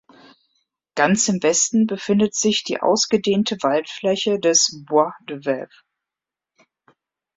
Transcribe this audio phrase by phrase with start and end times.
[0.95, 5.69] Ganz im Westen befindet sich die ausgedehnte Waldfläche des "Bois de Vaivre".